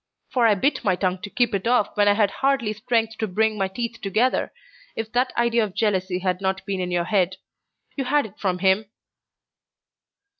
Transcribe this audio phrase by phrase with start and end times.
[0.33, 3.27] for I bit my tongue to keep it off when I had hardly strength to
[3.27, 4.51] bring my teeth together
[4.95, 7.35] if that idea of jealousy had not been in your head.
[7.95, 8.87] You had it from him."